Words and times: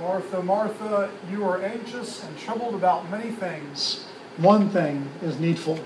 Martha, 0.00 0.42
Martha, 0.42 1.10
you 1.28 1.44
are 1.44 1.60
anxious 1.60 2.22
and 2.22 2.38
troubled 2.38 2.74
about 2.74 3.10
many 3.10 3.30
things. 3.32 4.06
One 4.36 4.70
thing 4.70 5.08
is 5.22 5.40
needful. 5.40 5.80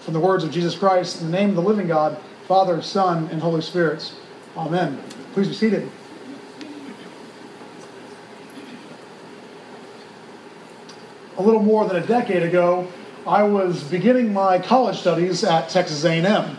From 0.00 0.14
the 0.14 0.20
words 0.20 0.42
of 0.42 0.50
Jesus 0.50 0.74
Christ, 0.74 1.20
in 1.20 1.30
the 1.30 1.36
name 1.36 1.50
of 1.50 1.56
the 1.56 1.62
living 1.62 1.86
God, 1.86 2.18
Father, 2.48 2.80
Son, 2.80 3.28
and 3.30 3.42
Holy 3.42 3.60
Spirit. 3.60 4.10
Amen. 4.56 5.02
Please 5.34 5.48
be 5.48 5.54
seated. 5.54 5.90
A 11.36 11.42
little 11.42 11.62
more 11.62 11.86
than 11.86 11.96
a 11.96 12.06
decade 12.06 12.42
ago, 12.42 12.88
I 13.26 13.42
was 13.42 13.82
beginning 13.84 14.32
my 14.32 14.58
college 14.58 14.98
studies 14.98 15.44
at 15.44 15.68
Texas 15.68 16.04
A&M. 16.04 16.56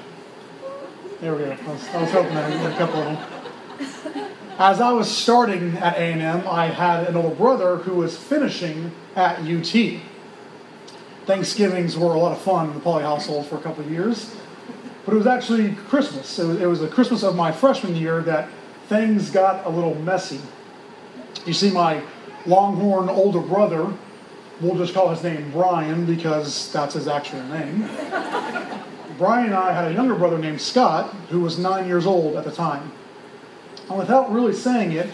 There 1.22 1.34
we 1.36 1.44
go. 1.44 1.52
I 1.52 1.72
was, 1.72 1.88
I 1.88 2.02
was 2.02 2.12
hoping 2.12 2.34
that 2.36 2.72
a 2.72 2.78
couple 2.78 3.02
of 3.02 3.06
them. 3.06 4.23
As 4.64 4.80
I 4.80 4.94
was 4.94 5.12
starting 5.12 5.76
at 5.80 5.98
A&M, 5.98 6.48
I 6.48 6.68
had 6.68 7.10
an 7.10 7.18
older 7.18 7.36
brother 7.36 7.76
who 7.76 7.96
was 7.96 8.18
finishing 8.18 8.94
at 9.14 9.40
UT. 9.40 10.00
Thanksgivings 11.26 11.98
were 11.98 12.14
a 12.14 12.18
lot 12.18 12.32
of 12.32 12.40
fun 12.40 12.70
in 12.70 12.74
the 12.74 12.80
Poly 12.80 13.04
household 13.04 13.46
for 13.48 13.58
a 13.58 13.60
couple 13.60 13.84
of 13.84 13.92
years, 13.92 14.34
but 15.04 15.16
it 15.16 15.18
was 15.18 15.28
actually 15.28 15.74
Christmas. 15.90 16.40
It 16.40 16.46
was, 16.46 16.62
it 16.62 16.66
was 16.66 16.80
the 16.80 16.88
Christmas 16.88 17.24
of 17.24 17.36
my 17.36 17.52
freshman 17.52 17.94
year 17.94 18.22
that 18.22 18.48
things 18.88 19.32
got 19.32 19.66
a 19.66 19.70
little 19.70 19.96
messy. 19.96 20.40
You 21.46 21.52
see, 21.52 21.70
my 21.70 22.02
Longhorn 22.46 23.10
older 23.10 23.42
brother, 23.42 23.94
we'll 24.62 24.78
just 24.78 24.94
call 24.94 25.10
his 25.10 25.22
name 25.22 25.52
Brian 25.52 26.06
because 26.06 26.72
that's 26.72 26.94
his 26.94 27.10
actual 27.10 27.44
name. 27.48 27.90
Brian 29.18 29.48
and 29.48 29.56
I 29.56 29.74
had 29.74 29.92
a 29.92 29.94
younger 29.94 30.16
brother 30.16 30.38
named 30.38 30.62
Scott 30.62 31.14
who 31.32 31.42
was 31.42 31.60
nine 31.60 31.86
years 31.86 32.06
old 32.06 32.38
at 32.38 32.46
the 32.46 32.52
time. 32.52 32.94
And 33.90 33.98
without 33.98 34.32
really 34.32 34.54
saying 34.54 34.94
it, 34.94 35.10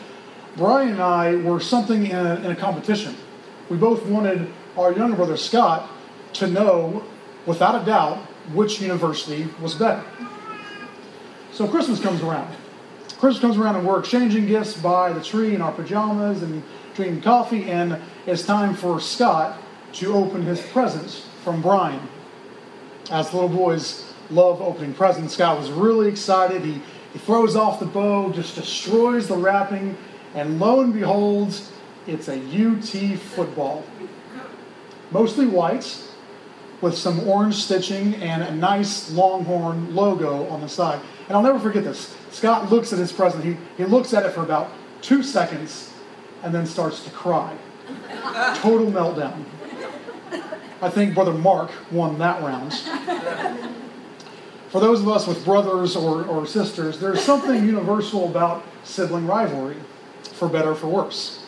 Brian 0.56 0.90
and 0.90 1.02
I 1.02 1.36
were 1.36 1.60
something 1.60 2.06
in 2.06 2.16
a, 2.16 2.36
in 2.36 2.52
a 2.52 2.56
competition. 2.56 3.16
We 3.70 3.78
both 3.78 4.06
wanted 4.06 4.52
our 4.78 4.92
younger 4.92 5.16
brother 5.16 5.38
Scott 5.38 5.90
to 6.34 6.48
know, 6.48 7.04
without 7.46 7.82
a 7.82 7.86
doubt, 7.86 8.18
which 8.54 8.82
university 8.82 9.48
was 9.62 9.76
better. 9.76 10.04
So 11.52 11.68
Christmas 11.68 12.00
comes 12.00 12.22
around. 12.22 12.54
Christmas 13.18 13.42
comes 13.42 13.58
around 13.58 13.76
and 13.76 13.86
we're 13.86 14.00
exchanging 14.00 14.48
gifts 14.48 14.78
by 14.78 15.12
the 15.12 15.22
tree 15.22 15.54
in 15.54 15.62
our 15.62 15.72
pajamas 15.72 16.42
and 16.42 16.64
drinking 16.96 17.22
coffee, 17.22 17.70
and 17.70 18.00
it's 18.26 18.46
time 18.46 18.74
for 18.74 19.00
Scott 19.00 19.62
to 19.94 20.14
open 20.14 20.44
his 20.44 20.62
presents 20.62 21.28
from 21.44 21.62
Brian. 21.62 22.02
As 23.12 23.34
little 23.34 23.50
boys 23.50 24.14
love 24.30 24.62
opening 24.62 24.94
presents, 24.94 25.34
Scott 25.34 25.58
was 25.58 25.72
really 25.72 26.08
excited. 26.08 26.64
He 26.64 26.82
throws 27.26 27.56
off 27.56 27.80
the 27.80 27.86
bow, 27.86 28.32
just 28.32 28.56
destroys 28.56 29.28
the 29.28 29.38
wrapping, 29.38 29.98
and 30.34 30.60
lo 30.60 30.82
and 30.82 30.94
behold, 30.94 31.60
it's 32.08 32.28
a 32.28 32.36
UT 32.36 33.20
football. 33.20 33.84
Mostly 35.12 35.46
white, 35.46 36.10
with 36.82 36.98
some 36.98 37.28
orange 37.28 37.56
stitching 37.56 38.16
and 38.16 38.42
a 38.42 38.56
nice 38.56 39.12
Longhorn 39.12 39.94
logo 39.94 40.48
on 40.48 40.62
the 40.62 40.70
side. 40.70 41.02
And 41.28 41.36
I'll 41.36 41.44
never 41.44 41.60
forget 41.60 41.84
this. 41.84 42.16
Scott 42.32 42.72
looks 42.72 42.94
at 42.94 43.00
his 43.00 43.12
present, 43.12 43.44
he, 43.44 43.58
he 43.78 43.86
looks 43.86 44.14
at 44.14 44.26
it 44.26 44.32
for 44.32 44.44
about 44.44 44.72
two 45.02 45.24
seconds, 45.24 45.94
and 46.44 46.54
then 46.54 46.66
starts 46.66 47.04
to 47.04 47.10
cry. 47.12 47.58
Total 48.56 48.88
meltdown. 48.88 49.44
I 50.82 50.90
think 50.90 51.14
Brother 51.14 51.34
Mark 51.34 51.72
won 51.92 52.18
that 52.20 52.42
round 52.42 52.72
for 54.70 54.80
those 54.80 55.02
of 55.02 55.08
us 55.08 55.28
with 55.28 55.44
brothers 55.44 55.96
or, 55.96 56.26
or 56.26 56.46
sisters, 56.46 57.00
there's 57.00 57.22
something 57.22 57.66
universal 57.66 58.30
about 58.30 58.64
sibling 58.84 59.26
rivalry, 59.26 59.78
for 60.34 60.48
better 60.48 60.72
or 60.72 60.76
for 60.76 60.88
worse. 60.88 61.46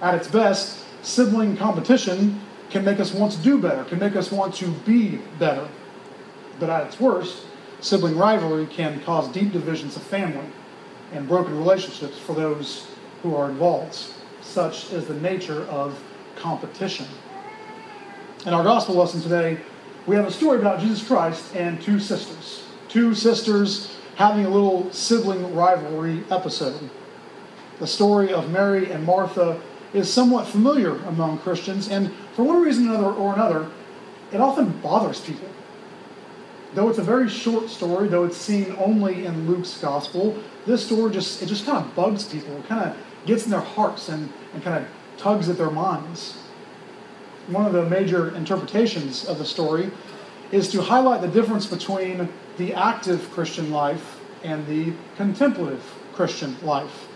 At 0.00 0.14
its 0.14 0.28
best, 0.28 0.84
sibling 1.02 1.56
competition 1.56 2.40
can 2.70 2.84
make 2.84 3.00
us 3.00 3.12
want 3.12 3.32
to 3.32 3.38
do 3.42 3.58
better, 3.58 3.84
can 3.84 3.98
make 3.98 4.16
us 4.16 4.30
want 4.30 4.54
to 4.56 4.68
be 4.68 5.16
better. 5.38 5.68
But 6.58 6.70
at 6.70 6.86
its 6.86 7.00
worst, 7.00 7.44
sibling 7.80 8.16
rivalry 8.16 8.66
can 8.66 9.00
cause 9.00 9.28
deep 9.28 9.52
divisions 9.52 9.96
of 9.96 10.02
family 10.02 10.46
and 11.12 11.28
broken 11.28 11.58
relationships 11.58 12.18
for 12.18 12.34
those 12.34 12.86
who 13.22 13.34
are 13.34 13.50
involved. 13.50 13.98
Such 14.40 14.92
is 14.92 15.06
the 15.06 15.14
nature 15.14 15.64
of 15.64 16.00
competition. 16.36 17.06
In 18.46 18.54
our 18.54 18.64
gospel 18.64 18.94
lesson 18.94 19.20
today, 19.20 19.58
we 20.06 20.16
have 20.16 20.26
a 20.26 20.32
story 20.32 20.58
about 20.58 20.80
Jesus 20.80 21.06
Christ 21.06 21.54
and 21.54 21.80
two 21.80 22.00
sisters. 22.00 22.66
Two 22.88 23.14
sisters 23.14 23.96
having 24.16 24.44
a 24.44 24.48
little 24.48 24.90
sibling 24.92 25.54
rivalry 25.54 26.24
episode. 26.30 26.90
The 27.78 27.86
story 27.86 28.32
of 28.32 28.50
Mary 28.50 28.90
and 28.90 29.04
Martha 29.04 29.60
is 29.94 30.12
somewhat 30.12 30.46
familiar 30.46 30.96
among 31.04 31.38
Christians, 31.38 31.88
and 31.88 32.12
for 32.34 32.44
one 32.44 32.62
reason 32.62 32.88
or 32.88 33.34
another, 33.34 33.70
it 34.32 34.40
often 34.40 34.70
bothers 34.80 35.20
people. 35.20 35.48
Though 36.74 36.88
it's 36.88 36.98
a 36.98 37.02
very 37.02 37.28
short 37.28 37.68
story, 37.68 38.08
though 38.08 38.24
it's 38.24 38.36
seen 38.36 38.74
only 38.78 39.26
in 39.26 39.46
Luke's 39.46 39.78
gospel, 39.78 40.38
this 40.66 40.84
story 40.84 41.12
just 41.12 41.42
it 41.42 41.46
just 41.46 41.66
kind 41.66 41.84
of 41.84 41.94
bugs 41.94 42.24
people. 42.24 42.56
It 42.56 42.66
kind 42.66 42.90
of 42.90 42.96
gets 43.26 43.44
in 43.44 43.50
their 43.50 43.60
hearts 43.60 44.08
and, 44.08 44.32
and 44.54 44.62
kind 44.62 44.82
of 44.82 44.90
tugs 45.18 45.48
at 45.48 45.58
their 45.58 45.70
minds 45.70 46.41
one 47.48 47.66
of 47.66 47.72
the 47.72 47.84
major 47.88 48.34
interpretations 48.34 49.24
of 49.26 49.38
the 49.38 49.44
story 49.44 49.90
is 50.50 50.70
to 50.70 50.82
highlight 50.82 51.20
the 51.20 51.28
difference 51.28 51.66
between 51.66 52.28
the 52.58 52.74
active 52.74 53.30
Christian 53.30 53.70
life 53.70 54.20
and 54.44 54.66
the 54.66 54.92
contemplative 55.16 55.82
Christian 56.14 56.56
life. 56.62 57.08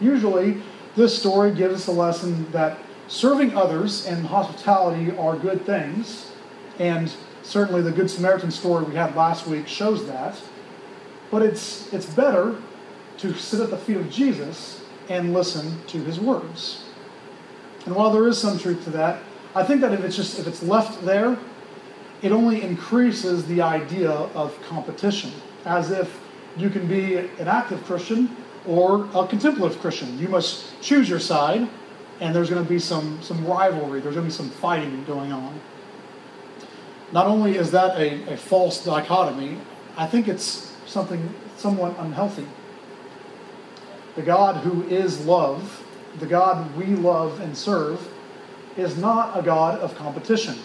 Usually, 0.00 0.62
this 0.96 1.16
story 1.16 1.52
gives 1.54 1.74
us 1.74 1.86
a 1.86 1.92
lesson 1.92 2.50
that 2.52 2.78
serving 3.06 3.56
others 3.56 4.06
and 4.06 4.26
hospitality 4.26 5.16
are 5.16 5.36
good 5.36 5.64
things, 5.64 6.32
and 6.78 7.12
certainly 7.42 7.82
the 7.82 7.92
Good 7.92 8.10
Samaritan 8.10 8.50
story 8.50 8.84
we 8.84 8.94
had 8.94 9.14
last 9.14 9.46
week 9.46 9.68
shows 9.68 10.06
that. 10.06 10.40
But 11.30 11.42
it's, 11.42 11.92
it's 11.92 12.06
better 12.06 12.56
to 13.18 13.34
sit 13.34 13.60
at 13.60 13.70
the 13.70 13.76
feet 13.76 13.96
of 13.96 14.10
Jesus 14.10 14.84
and 15.08 15.32
listen 15.32 15.80
to 15.86 15.98
his 15.98 16.20
words. 16.20 16.84
And 17.86 17.94
while 17.94 18.10
there 18.10 18.26
is 18.28 18.38
some 18.38 18.58
truth 18.58 18.84
to 18.84 18.90
that, 18.90 19.22
I 19.54 19.64
think 19.64 19.80
that 19.80 19.92
if 19.92 20.04
it's 20.04 20.16
just 20.16 20.38
if 20.38 20.46
it's 20.46 20.62
left 20.62 21.04
there, 21.04 21.38
it 22.22 22.32
only 22.32 22.62
increases 22.62 23.46
the 23.46 23.62
idea 23.62 24.10
of 24.10 24.60
competition, 24.62 25.32
as 25.64 25.90
if 25.90 26.20
you 26.56 26.70
can 26.70 26.86
be 26.86 27.16
an 27.16 27.48
active 27.48 27.82
Christian 27.84 28.36
or 28.66 29.08
a 29.14 29.26
contemplative 29.26 29.80
Christian. 29.80 30.18
You 30.18 30.28
must 30.28 30.80
choose 30.82 31.08
your 31.08 31.20
side, 31.20 31.68
and 32.20 32.34
there's 32.34 32.50
going 32.50 32.62
to 32.62 32.68
be 32.68 32.78
some 32.78 33.20
some 33.22 33.46
rivalry. 33.46 34.00
There's 34.00 34.14
going 34.14 34.28
to 34.28 34.32
be 34.32 34.36
some 34.36 34.50
fighting 34.50 35.04
going 35.04 35.32
on. 35.32 35.60
Not 37.12 37.26
only 37.26 37.56
is 37.56 37.70
that 37.70 37.98
a, 37.98 38.34
a 38.34 38.36
false 38.36 38.84
dichotomy, 38.84 39.58
I 39.96 40.06
think 40.06 40.28
it's 40.28 40.74
something 40.86 41.34
somewhat 41.56 41.96
unhealthy. 41.98 42.46
The 44.14 44.22
God 44.22 44.56
who 44.56 44.82
is 44.88 45.24
love, 45.24 45.84
the 46.18 46.26
God 46.26 46.76
we 46.76 46.86
love 46.86 47.40
and 47.40 47.56
serve, 47.56 48.08
is 48.78 48.96
not 48.96 49.36
a 49.36 49.42
God 49.42 49.80
of 49.80 49.94
competition. 49.96 50.56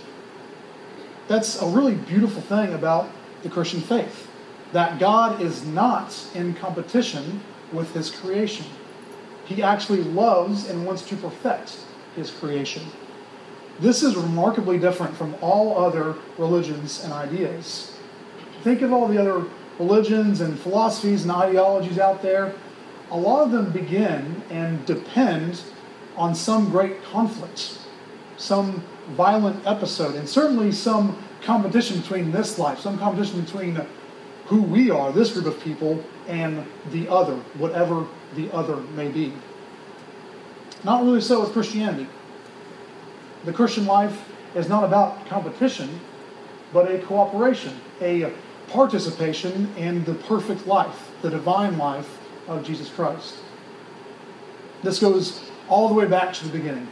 That's 1.28 1.62
a 1.62 1.68
really 1.68 1.96
beautiful 1.96 2.42
thing 2.42 2.74
about 2.74 3.10
the 3.42 3.50
Christian 3.50 3.82
faith. 3.82 4.28
That 4.72 5.00
God 5.00 5.42
is 5.42 5.66
not 5.66 6.16
in 6.36 6.54
competition 6.54 7.42
with 7.72 7.94
his 7.94 8.12
creation. 8.12 8.68
He 9.46 9.64
actually 9.64 10.04
loves 10.04 10.70
and 10.70 10.86
wants 10.86 11.02
to 11.10 11.16
perfect 11.16 11.78
his 12.16 12.30
creation. 12.30 12.84
This 13.80 14.04
is 14.04 14.16
remarkably 14.16 14.78
different 14.78 15.16
from 15.16 15.36
all 15.42 15.84
other 15.84 16.16
religions 16.38 17.04
and 17.04 17.12
ideas. 17.12 17.98
Think 18.62 18.82
of 18.84 18.94
all 18.94 19.08
the 19.08 19.20
other 19.20 19.46
religions 19.80 20.40
and 20.40 20.58
philosophies 20.60 21.24
and 21.24 21.32
ideologies 21.32 21.98
out 21.98 22.22
there. 22.22 22.54
A 23.10 23.18
lot 23.18 23.44
of 23.44 23.52
them 23.52 23.72
begin 23.72 24.44
and 24.52 24.86
depend 24.86 25.62
on 26.16 26.36
some 26.36 26.70
great 26.70 27.04
conflict 27.04 27.80
some 28.38 28.84
violent 29.12 29.66
episode, 29.66 30.16
and 30.16 30.28
certainly 30.28 30.72
some 30.72 31.18
competition 31.42 32.00
between 32.00 32.32
this 32.32 32.58
life, 32.58 32.80
some 32.80 32.98
competition 32.98 33.42
between 33.42 33.80
who 34.46 34.62
we 34.62 34.90
are, 34.90 35.12
this 35.12 35.34
group 35.34 35.46
of 35.46 35.60
people, 35.62 36.04
and 36.28 36.66
the 36.92 37.08
other, 37.08 37.36
whatever 37.58 38.06
the 38.36 38.52
other 38.54 38.78
may 38.96 39.10
be. 39.10 39.34
Not 40.84 41.04
really 41.04 41.22
so 41.22 41.42
with 41.42 41.54
Christianity. 41.54 42.08
The 43.46 43.54
Christian 43.54 43.86
life 43.86 44.30
is 44.56 44.70
not 44.70 44.84
about 44.84 45.26
competition, 45.28 46.00
but 46.72 46.92
a 46.92 47.00
cooperation, 47.00 47.80
a 48.02 48.32
participation 48.70 49.74
in 49.78 50.04
the 50.06 50.14
perfect 50.14 50.66
life, 50.68 51.12
the 51.22 51.30
divine 51.30 51.78
life 51.78 52.20
of 52.48 52.66
Jesus 52.66 52.90
Christ. 52.90 53.36
This 54.82 55.00
goes 55.00 55.42
all 55.70 55.88
the 55.88 55.94
way 55.94 56.06
back 56.06 56.34
to 56.34 56.46
the 56.46 56.58
beginning. 56.58 56.88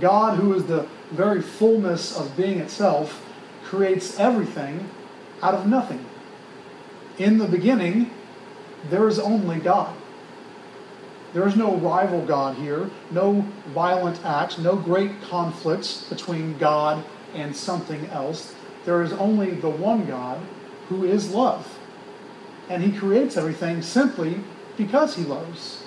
God, 0.00 0.38
who 0.38 0.54
is 0.54 0.66
the 0.66 0.86
very 1.10 1.40
fullness 1.40 2.16
of 2.16 2.36
being 2.36 2.58
itself, 2.58 3.24
creates 3.64 4.18
everything 4.18 4.88
out 5.42 5.54
of 5.54 5.66
nothing. 5.66 6.04
In 7.18 7.38
the 7.38 7.46
beginning, 7.46 8.10
there 8.90 9.08
is 9.08 9.18
only 9.18 9.58
God. 9.58 9.94
There 11.32 11.46
is 11.46 11.56
no 11.56 11.76
rival 11.76 12.24
God 12.24 12.56
here, 12.56 12.90
no 13.10 13.44
violent 13.74 14.24
acts, 14.24 14.58
no 14.58 14.76
great 14.76 15.20
conflicts 15.22 16.04
between 16.08 16.56
God 16.58 17.04
and 17.34 17.54
something 17.54 18.06
else. 18.06 18.54
There 18.84 19.02
is 19.02 19.12
only 19.12 19.50
the 19.50 19.68
one 19.68 20.06
God 20.06 20.40
who 20.88 21.04
is 21.04 21.30
love. 21.30 21.78
And 22.68 22.82
he 22.82 22.96
creates 22.96 23.36
everything 23.36 23.82
simply 23.82 24.40
because 24.76 25.16
he 25.16 25.24
loves. 25.24 25.84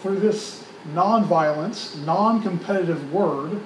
Through 0.00 0.20
this 0.20 0.64
non-violence, 0.86 1.96
non-competitive 1.98 3.12
word, 3.12 3.60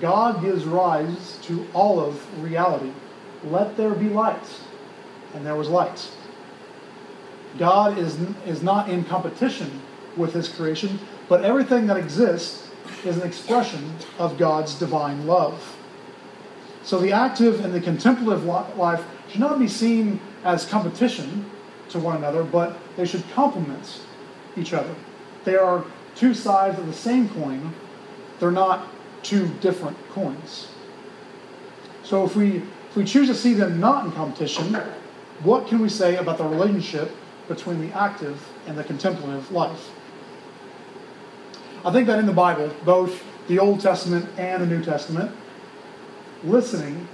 God 0.00 0.42
gives 0.42 0.64
rise 0.64 1.38
to 1.42 1.66
all 1.72 1.98
of 2.00 2.42
reality. 2.42 2.92
Let 3.44 3.76
there 3.76 3.94
be 3.94 4.08
lights. 4.08 4.60
And 5.34 5.46
there 5.46 5.56
was 5.56 5.68
light. 5.68 6.10
God 7.58 7.98
is, 7.98 8.18
is 8.46 8.62
not 8.62 8.88
in 8.88 9.04
competition 9.04 9.80
with 10.16 10.34
his 10.34 10.48
creation, 10.48 10.98
but 11.28 11.44
everything 11.44 11.86
that 11.86 11.96
exists 11.96 12.68
is 13.04 13.16
an 13.16 13.26
expression 13.26 13.94
of 14.18 14.38
God's 14.38 14.74
divine 14.74 15.26
love. 15.26 15.76
So 16.82 16.98
the 16.98 17.12
active 17.12 17.64
and 17.64 17.72
the 17.72 17.80
contemplative 17.80 18.44
life 18.44 19.04
should 19.28 19.40
not 19.40 19.58
be 19.58 19.68
seen 19.68 20.20
as 20.44 20.64
competition 20.64 21.50
to 21.90 21.98
one 21.98 22.16
another, 22.16 22.42
but 22.42 22.76
they 22.96 23.04
should 23.04 23.24
complement 23.30 24.00
each 24.56 24.72
other. 24.72 24.94
They 25.44 25.56
are 25.56 25.84
two 26.18 26.34
sides 26.34 26.78
of 26.78 26.86
the 26.86 26.92
same 26.92 27.28
coin, 27.28 27.72
they're 28.40 28.50
not 28.50 28.86
two 29.22 29.48
different 29.60 29.96
coins. 30.10 30.68
So 32.02 32.24
if 32.24 32.34
we 32.36 32.62
if 32.90 32.96
we 32.96 33.04
choose 33.04 33.28
to 33.28 33.34
see 33.34 33.52
them 33.54 33.80
not 33.80 34.06
in 34.06 34.12
competition, 34.12 34.74
what 35.42 35.68
can 35.68 35.78
we 35.78 35.88
say 35.88 36.16
about 36.16 36.38
the 36.38 36.44
relationship 36.44 37.14
between 37.46 37.80
the 37.80 37.94
active 37.96 38.48
and 38.66 38.76
the 38.78 38.84
contemplative 38.84 39.50
life? 39.52 39.90
I 41.84 41.92
think 41.92 42.06
that 42.06 42.18
in 42.18 42.26
the 42.26 42.32
Bible, 42.32 42.72
both 42.84 43.22
the 43.46 43.58
Old 43.58 43.80
Testament 43.80 44.28
and 44.38 44.62
the 44.62 44.66
New 44.66 44.82
Testament, 44.82 45.30
listening 46.42 47.06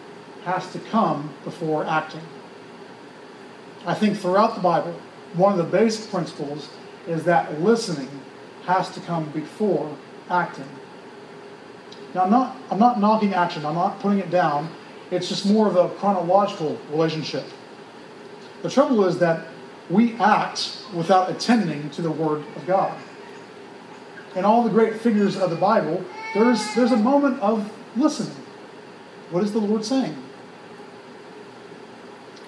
has 0.45 0.71
to 0.73 0.79
come 0.79 1.35
before 1.45 1.85
acting. 1.85 2.23
I 3.87 3.95
think 3.95 4.17
throughout 4.17 4.55
the 4.55 4.61
Bible, 4.61 4.93
one 5.35 5.53
of 5.53 5.59
the 5.59 5.77
basic 5.79 6.11
principles 6.11 6.69
is 7.07 7.25
that 7.25 7.61
listening 7.61 8.09
has 8.67 8.91
to 8.91 9.01
come 9.01 9.29
before 9.31 9.97
acting. 10.31 10.69
Now, 12.15 12.25
I'm 12.25 12.31
not, 12.31 12.57
I'm 12.71 12.79
not 12.79 13.01
knocking 13.01 13.35
action, 13.35 13.67
I'm 13.67 13.75
not 13.75 14.01
putting 14.01 14.19
it 14.19 14.31
down. 14.31 14.71
It's 15.11 15.29
just 15.29 15.47
more 15.47 15.69
of 15.69 15.77
a 15.77 15.89
chronological 15.97 16.79
relationship. 16.91 17.45
The 18.63 18.71
trouble 18.71 19.05
is 19.05 19.19
that 19.19 19.47
we 19.91 20.15
act 20.15 20.79
without 20.95 21.31
attending 21.31 21.91
to 21.91 22.03
the 22.03 22.11
Word 22.11 22.45
of 22.57 22.67
God. 22.67 22.97
In 24.35 24.45
all 24.45 24.63
the 24.63 24.71
great 24.71 25.01
figures 25.01 25.37
of 25.37 25.51
the 25.51 25.57
Bible, 25.57 26.03
there's, 26.35 26.75
there's 26.75 26.93
a 26.93 26.97
moment 26.97 27.41
of 27.41 27.71
listening. 27.97 28.35
What 29.31 29.45
is 29.45 29.53
the 29.53 29.59
Lord 29.59 29.85
saying? 29.85 30.17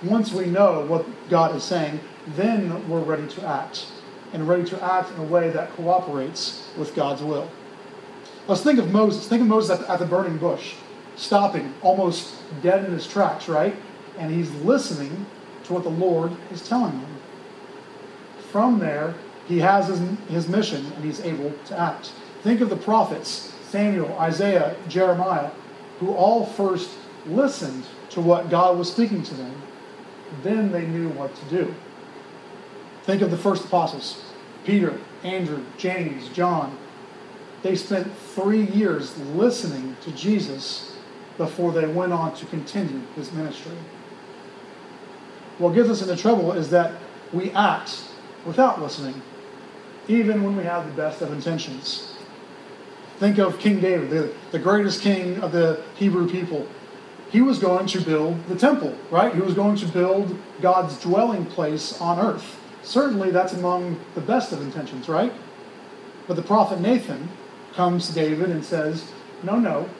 Once 0.02 0.32
we 0.32 0.46
know 0.46 0.84
what 0.86 1.06
God 1.28 1.54
is 1.54 1.64
saying, 1.64 2.00
then 2.28 2.88
we're 2.88 3.00
ready 3.00 3.26
to 3.28 3.46
act, 3.46 3.86
and 4.36 4.46
ready 4.46 4.64
to 4.64 4.84
act 4.84 5.10
in 5.12 5.18
a 5.18 5.24
way 5.24 5.48
that 5.48 5.70
cooperates 5.70 6.68
with 6.76 6.94
God's 6.94 7.22
will. 7.22 7.50
Let's 8.46 8.62
think 8.62 8.78
of 8.78 8.92
Moses. 8.92 9.26
Think 9.26 9.40
of 9.40 9.48
Moses 9.48 9.80
at, 9.80 9.88
at 9.88 9.98
the 9.98 10.04
burning 10.04 10.36
bush, 10.36 10.74
stopping, 11.16 11.72
almost 11.80 12.34
dead 12.62 12.84
in 12.84 12.92
his 12.92 13.06
tracks, 13.06 13.48
right? 13.48 13.74
And 14.18 14.30
he's 14.30 14.50
listening 14.56 15.24
to 15.64 15.72
what 15.72 15.84
the 15.84 15.90
Lord 15.90 16.32
is 16.52 16.68
telling 16.68 16.92
him. 16.92 17.16
From 18.52 18.78
there, 18.78 19.14
he 19.48 19.58
has 19.60 19.88
his, 19.88 20.00
his 20.28 20.48
mission 20.48 20.84
and 20.84 21.02
he's 21.02 21.20
able 21.20 21.54
to 21.68 21.78
act. 21.78 22.12
Think 22.42 22.60
of 22.60 22.68
the 22.68 22.76
prophets 22.76 23.54
Samuel, 23.70 24.18
Isaiah, 24.18 24.76
Jeremiah, 24.86 25.50
who 25.98 26.12
all 26.12 26.44
first 26.44 26.90
listened 27.24 27.84
to 28.10 28.20
what 28.20 28.50
God 28.50 28.76
was 28.76 28.92
speaking 28.92 29.22
to 29.22 29.34
them. 29.34 29.62
Then 30.42 30.72
they 30.72 30.86
knew 30.86 31.08
what 31.08 31.34
to 31.34 31.44
do. 31.46 31.74
Think 33.04 33.22
of 33.22 33.30
the 33.30 33.38
first 33.38 33.64
apostles 33.64 34.25
Peter, 34.66 34.98
Andrew, 35.22 35.64
James, 35.78 36.28
John, 36.30 36.76
they 37.62 37.76
spent 37.76 38.12
three 38.34 38.64
years 38.66 39.16
listening 39.18 39.96
to 40.02 40.10
Jesus 40.10 40.96
before 41.38 41.72
they 41.72 41.86
went 41.86 42.12
on 42.12 42.34
to 42.34 42.46
continue 42.46 43.00
his 43.14 43.32
ministry. 43.32 43.76
What 45.58 45.74
gets 45.74 45.88
us 45.88 46.02
into 46.02 46.16
trouble 46.20 46.52
is 46.52 46.70
that 46.70 46.94
we 47.32 47.50
act 47.52 48.02
without 48.44 48.82
listening, 48.82 49.22
even 50.08 50.42
when 50.42 50.56
we 50.56 50.64
have 50.64 50.84
the 50.86 50.92
best 50.92 51.22
of 51.22 51.32
intentions. 51.32 52.16
Think 53.18 53.38
of 53.38 53.58
King 53.58 53.80
David, 53.80 54.10
the, 54.10 54.34
the 54.50 54.58
greatest 54.58 55.00
king 55.00 55.40
of 55.40 55.52
the 55.52 55.82
Hebrew 55.94 56.28
people. 56.28 56.66
He 57.30 57.40
was 57.40 57.58
going 57.58 57.86
to 57.88 58.00
build 58.00 58.46
the 58.46 58.56
temple, 58.56 58.96
right? 59.10 59.34
He 59.34 59.40
was 59.40 59.54
going 59.54 59.76
to 59.76 59.86
build 59.86 60.36
God's 60.60 61.00
dwelling 61.00 61.46
place 61.46 61.98
on 62.00 62.18
earth. 62.18 62.58
Certainly, 62.86 63.32
that's 63.32 63.52
among 63.52 63.98
the 64.14 64.20
best 64.20 64.52
of 64.52 64.62
intentions, 64.62 65.08
right? 65.08 65.32
But 66.28 66.36
the 66.36 66.42
prophet 66.42 66.80
Nathan 66.80 67.28
comes 67.74 68.06
to 68.06 68.14
David 68.14 68.48
and 68.48 68.64
says, 68.64 69.10
No, 69.42 69.58
no, 69.58 69.90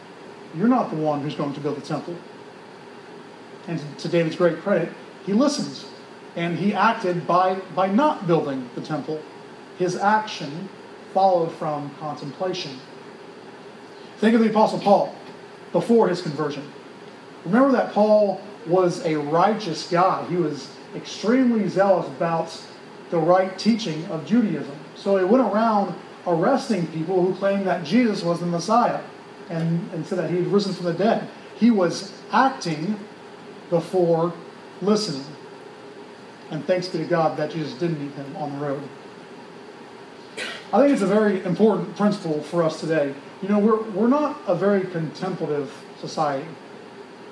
you're 0.56 0.68
not 0.68 0.90
the 0.90 0.96
one 0.96 1.20
who's 1.20 1.34
going 1.34 1.52
to 1.54 1.60
build 1.60 1.76
the 1.76 1.80
temple. 1.80 2.16
And 3.66 3.80
to 3.98 4.08
David's 4.08 4.36
great 4.36 4.60
credit, 4.60 4.92
he 5.24 5.32
listens. 5.32 5.84
And 6.36 6.56
he 6.56 6.74
acted 6.74 7.26
by, 7.26 7.56
by 7.74 7.88
not 7.88 8.28
building 8.28 8.70
the 8.76 8.80
temple. 8.80 9.20
His 9.78 9.96
action 9.96 10.68
followed 11.12 11.50
from 11.54 11.90
contemplation. 11.98 12.78
Think 14.18 14.36
of 14.36 14.42
the 14.42 14.50
Apostle 14.50 14.78
Paul 14.78 15.12
before 15.72 16.08
his 16.08 16.22
conversion. 16.22 16.70
Remember 17.44 17.72
that 17.72 17.92
Paul 17.92 18.40
was 18.64 19.04
a 19.04 19.16
righteous 19.16 19.90
guy. 19.90 20.24
He 20.28 20.36
was 20.36 20.70
extremely 20.94 21.68
zealous 21.68 22.06
about 22.06 22.56
the 23.11 23.19
right 23.19 23.58
teaching 23.58 24.05
of 24.06 24.26
Judaism. 24.26 24.76
So 24.94 25.17
he 25.17 25.25
went 25.25 25.44
around 25.44 25.94
arresting 26.26 26.87
people 26.88 27.23
who 27.23 27.35
claimed 27.35 27.67
that 27.67 27.85
Jesus 27.85 28.23
was 28.23 28.41
the 28.41 28.47
Messiah 28.47 29.00
and, 29.49 29.91
and 29.93 30.05
said 30.06 30.19
that 30.19 30.31
he 30.31 30.37
had 30.37 30.47
risen 30.49 30.75
from 30.75 30.87
the 30.87 30.94
dead. 30.94 31.29
He 31.56 31.70
was 31.70 32.12
acting 32.32 32.99
before 33.70 34.32
listening. 34.82 35.25
And 36.50 36.64
thanks 36.64 36.88
be 36.88 36.99
to 36.99 37.05
God 37.05 37.37
that 37.38 37.50
Jesus 37.50 37.75
didn't 37.75 38.00
meet 38.00 38.12
him 38.14 38.37
on 38.37 38.53
the 38.53 38.64
road. 38.64 38.82
I 40.73 40.81
think 40.81 40.93
it's 40.93 41.03
a 41.03 41.06
very 41.06 41.44
important 41.44 41.96
principle 41.96 42.43
for 42.43 42.63
us 42.63 42.81
today. 42.81 43.15
You 43.41 43.48
know, 43.48 43.58
we're, 43.58 43.82
we're 43.91 44.08
not 44.08 44.41
a 44.46 44.55
very 44.55 44.82
contemplative 44.82 45.72
society. 46.01 46.46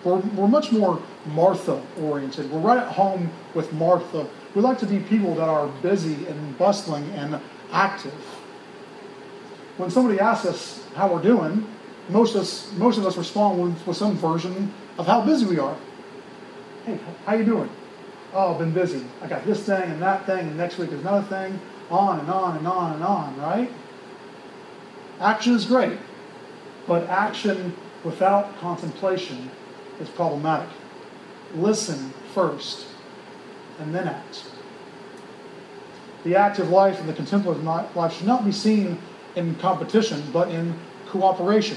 We're, 0.04 0.18
we're 0.18 0.48
much 0.48 0.70
more 0.70 1.02
Martha 1.26 1.82
oriented. 2.00 2.50
We're 2.50 2.60
right 2.60 2.78
at 2.78 2.92
home 2.92 3.30
with 3.54 3.72
Martha. 3.72 4.28
We 4.54 4.60
like 4.60 4.78
to 4.78 4.86
be 4.86 5.00
people 5.00 5.34
that 5.34 5.48
are 5.48 5.66
busy 5.82 6.26
and 6.26 6.56
bustling 6.56 7.04
and 7.12 7.40
active 7.72 8.14
when 9.76 9.90
somebody 9.90 10.20
asks 10.20 10.46
us 10.46 10.84
how 10.94 11.12
we're 11.12 11.22
doing, 11.22 11.66
most 12.08 12.34
of 12.34 12.42
us, 12.42 12.70
most 12.76 12.98
of 12.98 13.06
us 13.06 13.16
respond 13.16 13.60
with, 13.60 13.86
with 13.86 13.96
some 13.96 14.16
version 14.16 14.72
of 14.98 15.06
how 15.06 15.20
busy 15.22 15.46
we 15.46 15.58
are. 15.58 15.76
Hey, 16.84 16.98
how 17.26 17.34
you 17.34 17.44
doing? 17.44 17.68
Oh, 18.32 18.52
I've 18.52 18.58
been 18.58 18.72
busy. 18.72 19.04
I 19.22 19.26
got 19.26 19.44
this 19.44 19.64
thing 19.64 19.82
and 19.82 20.02
that 20.02 20.26
thing, 20.26 20.46
and 20.46 20.56
next 20.56 20.78
week 20.78 20.92
is 20.92 21.00
another 21.00 21.26
thing. 21.26 21.60
On 21.90 22.20
and 22.20 22.30
on 22.30 22.56
and 22.56 22.66
on 22.66 22.92
and 22.94 23.02
on, 23.02 23.36
right? 23.38 23.70
Action 25.20 25.54
is 25.54 25.64
great, 25.64 25.98
but 26.86 27.08
action 27.08 27.74
without 28.04 28.58
contemplation 28.58 29.50
is 30.00 30.08
problematic. 30.08 30.68
Listen 31.54 32.12
first, 32.32 32.86
and 33.80 33.94
then 33.94 34.08
act. 34.08 34.44
The 36.24 36.36
active 36.36 36.70
life 36.70 37.00
and 37.00 37.08
the 37.08 37.12
contemplative 37.12 37.62
life 37.62 38.16
should 38.16 38.26
not 38.26 38.44
be 38.44 38.52
seen 38.52 38.98
in 39.36 39.54
competition, 39.56 40.22
but 40.32 40.48
in 40.48 40.74
cooperation. 41.06 41.76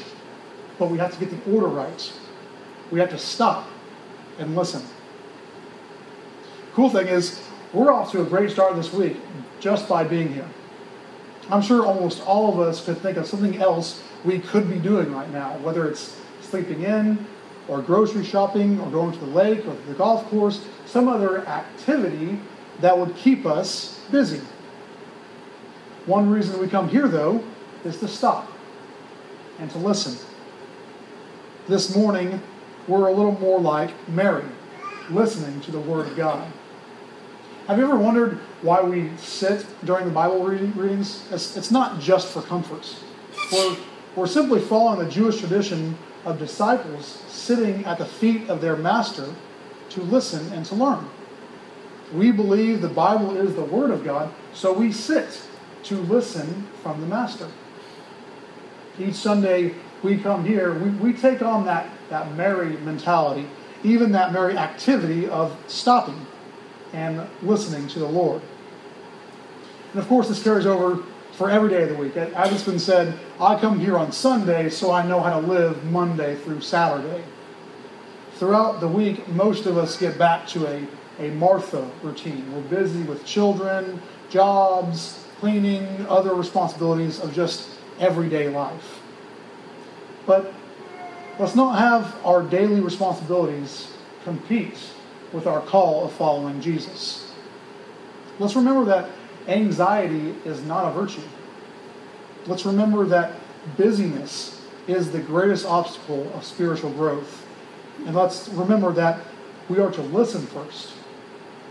But 0.79 0.89
we 0.89 0.97
have 0.99 1.13
to 1.13 1.19
get 1.19 1.31
the 1.31 1.51
order 1.51 1.67
right. 1.67 2.13
We 2.91 2.99
have 2.99 3.09
to 3.09 3.17
stop 3.17 3.67
and 4.39 4.55
listen. 4.55 4.83
Cool 6.73 6.89
thing 6.89 7.07
is, 7.07 7.41
we're 7.73 7.91
off 7.91 8.11
to 8.11 8.21
a 8.21 8.25
great 8.25 8.51
start 8.51 8.75
this 8.75 8.93
week 8.93 9.17
just 9.59 9.89
by 9.89 10.03
being 10.03 10.33
here. 10.33 10.47
I'm 11.49 11.61
sure 11.61 11.85
almost 11.85 12.25
all 12.25 12.53
of 12.53 12.59
us 12.59 12.83
could 12.85 12.99
think 12.99 13.17
of 13.17 13.25
something 13.25 13.57
else 13.57 14.01
we 14.23 14.39
could 14.39 14.69
be 14.69 14.77
doing 14.77 15.11
right 15.13 15.31
now, 15.31 15.57
whether 15.59 15.89
it's 15.89 16.15
sleeping 16.41 16.83
in, 16.83 17.25
or 17.67 17.81
grocery 17.81 18.23
shopping, 18.23 18.79
or 18.79 18.89
going 18.89 19.11
to 19.11 19.19
the 19.19 19.25
lake, 19.25 19.65
or 19.65 19.75
the 19.87 19.93
golf 19.93 20.25
course, 20.29 20.65
some 20.85 21.07
other 21.07 21.45
activity 21.47 22.39
that 22.79 22.97
would 22.97 23.15
keep 23.15 23.45
us 23.45 23.99
busy. 24.11 24.41
One 26.05 26.29
reason 26.29 26.59
we 26.59 26.67
come 26.67 26.87
here, 26.87 27.07
though, 27.07 27.43
is 27.83 27.97
to 27.99 28.07
stop 28.07 28.51
and 29.59 29.69
to 29.71 29.77
listen. 29.77 30.17
This 31.67 31.95
morning, 31.95 32.41
we're 32.87 33.07
a 33.07 33.11
little 33.11 33.37
more 33.39 33.59
like 33.59 33.91
Mary, 34.07 34.45
listening 35.09 35.59
to 35.61 35.71
the 35.71 35.79
Word 35.79 36.07
of 36.07 36.15
God. 36.15 36.49
Have 37.67 37.77
you 37.77 37.83
ever 37.83 37.97
wondered 37.97 38.37
why 38.61 38.81
we 38.81 39.11
sit 39.17 39.65
during 39.83 40.05
the 40.05 40.11
Bible 40.11 40.41
readings? 40.41 41.29
It's, 41.31 41.69
not 41.69 41.99
just 41.99 42.29
for 42.29 42.41
comfort. 42.41 42.95
We're 44.17 44.25
simply 44.25 44.59
following 44.59 44.97
the 44.97 45.11
Jewish 45.11 45.37
tradition 45.37 45.95
of 46.25 46.39
disciples 46.39 47.05
sitting 47.27 47.85
at 47.85 47.99
the 47.99 48.05
feet 48.05 48.49
of 48.49 48.61
their 48.61 48.75
master 48.75 49.31
to 49.89 50.01
listen 50.01 50.51
and 50.53 50.65
to 50.65 50.73
learn. 50.73 51.07
We 52.11 52.31
believe 52.31 52.81
the 52.81 52.89
Bible 52.89 53.37
is 53.37 53.53
the 53.53 53.63
Word 53.63 53.91
of 53.91 54.03
God, 54.03 54.33
so 54.53 54.73
we 54.73 54.91
sit 54.91 55.43
to 55.83 55.97
listen 55.97 56.67
from 56.81 56.99
the 56.99 57.05
Master. 57.05 57.47
Each 58.99 59.13
Sunday 59.13 59.75
we 60.01 60.17
come 60.17 60.43
here, 60.43 60.73
we, 60.73 60.89
we 60.89 61.13
take 61.13 61.43
on 61.43 61.65
that, 61.65 61.87
that 62.09 62.33
Mary 62.33 62.75
mentality, 62.77 63.47
even 63.83 64.13
that 64.13 64.33
Mary 64.33 64.57
activity 64.57 65.29
of 65.29 65.55
stopping 65.67 66.25
and 66.91 67.27
listening 67.43 67.87
to 67.89 67.99
the 67.99 68.07
Lord. 68.07 68.41
And 69.91 70.01
of 70.01 70.07
course, 70.07 70.27
this 70.27 70.41
carries 70.41 70.65
over 70.65 71.03
for 71.37 71.51
every 71.51 71.69
day 71.69 71.83
of 71.83 71.89
the 71.89 71.95
week. 71.95 72.17
As 72.17 72.51
it's 72.51 72.63
been 72.63 72.79
said, 72.79 73.17
I 73.39 73.59
come 73.59 73.79
here 73.79 73.95
on 73.95 74.11
Sunday 74.11 74.71
so 74.71 74.91
I 74.91 75.05
know 75.05 75.19
how 75.19 75.39
to 75.39 75.45
live 75.45 75.83
Monday 75.83 76.35
through 76.35 76.61
Saturday. 76.61 77.23
Throughout 78.33 78.79
the 78.79 78.87
week, 78.87 79.27
most 79.27 79.67
of 79.67 79.77
us 79.77 79.99
get 79.99 80.17
back 80.17 80.47
to 80.47 80.65
a, 80.65 80.87
a 81.19 81.29
Martha 81.35 81.87
routine. 82.01 82.51
We're 82.51 82.61
busy 82.61 83.03
with 83.03 83.23
children, 83.23 84.01
jobs, 84.31 85.23
cleaning, 85.39 86.07
other 86.07 86.33
responsibilities 86.33 87.19
of 87.19 87.35
just 87.35 87.69
everyday 87.99 88.49
life. 88.49 88.99
But 90.25 90.51
let's 91.37 91.53
not 91.53 91.77
have 91.77 92.15
our 92.25 92.41
daily 92.41 92.79
responsibilities 92.79 93.93
compete 94.23 94.77
with 95.31 95.45
our 95.45 95.61
call 95.61 96.03
of 96.05 96.13
following 96.13 96.61
Jesus. 96.61 97.31
Let's 98.39 98.55
remember 98.55 98.85
that 98.85 99.09
anxiety 99.47 100.35
is 100.45 100.61
not 100.63 100.89
a 100.89 100.91
virtue. 100.91 101.21
Let's 102.45 102.65
remember 102.65 103.05
that 103.05 103.33
busyness 103.77 104.61
is 104.87 105.11
the 105.11 105.19
greatest 105.19 105.65
obstacle 105.65 106.31
of 106.33 106.45
spiritual 106.45 106.91
growth. 106.91 107.45
And 108.05 108.15
let's 108.15 108.47
remember 108.49 108.91
that 108.93 109.19
we 109.69 109.79
are 109.79 109.91
to 109.91 110.01
listen 110.01 110.45
first 110.47 110.93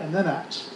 and 0.01 0.15
then 0.15 0.27
act. 0.27 0.69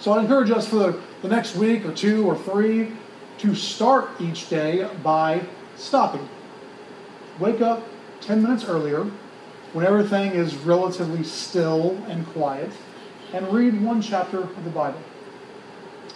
So 0.00 0.12
I 0.12 0.20
encourage 0.20 0.50
us 0.50 0.66
for 0.66 0.76
the, 0.76 1.00
the 1.22 1.28
next 1.28 1.56
week 1.56 1.84
or 1.84 1.92
two 1.92 2.26
or 2.26 2.36
three 2.36 2.92
to 3.38 3.54
start 3.54 4.10
each 4.20 4.48
day 4.48 4.88
by 5.02 5.42
stopping. 5.76 6.28
Wake 7.38 7.60
up 7.60 7.82
10 8.20 8.42
minutes 8.42 8.64
earlier 8.64 9.10
when 9.72 9.86
everything 9.86 10.32
is 10.32 10.54
relatively 10.56 11.24
still 11.24 11.96
and 12.08 12.26
quiet 12.28 12.70
and 13.32 13.50
read 13.52 13.80
one 13.80 14.02
chapter 14.02 14.40
of 14.40 14.64
the 14.64 14.70
Bible. 14.70 15.00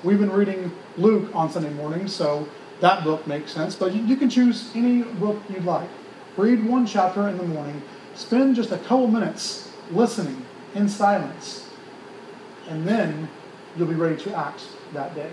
We've 0.05 0.19
been 0.19 0.31
reading 0.31 0.73
Luke 0.99 1.35
on 1.35 1.51
Sunday 1.51 1.71
morning, 1.71 2.07
so 2.07 2.47
that 2.81 3.03
book 3.03 3.27
makes 3.27 3.53
sense, 3.53 3.75
but 3.75 3.95
you, 3.95 4.03
you 4.03 4.17
can 4.17 4.29
choose 4.29 4.71
any 4.75 5.03
book 5.03 5.41
you'd 5.49 5.65
like. 5.65 5.89
Read 6.37 6.65
one 6.65 6.87
chapter 6.87 7.29
in 7.29 7.39
the 7.39 7.45
morning, 7.45 7.83
spend 8.15 8.57
just 8.57 8.71
a 8.73 8.79
couple 8.79 9.09
minutes 9.09 9.71
listening 9.91 10.45
in 10.75 10.89
silence, 10.89 11.71
and 12.69 12.87
then 12.87 13.29
you'll 13.77 13.89
be 13.89 13.95
ready 13.95 14.17
to 14.23 14.37
act 14.37 14.65
that 14.93 15.15
day. 15.15 15.31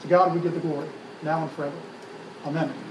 To 0.00 0.08
God 0.08 0.34
we 0.34 0.40
give 0.40 0.54
the 0.54 0.60
glory, 0.60 0.88
now 1.22 1.42
and 1.42 1.50
forever. 1.52 1.76
Amen. 2.46 2.85